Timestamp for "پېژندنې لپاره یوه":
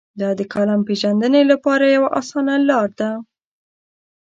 0.87-2.09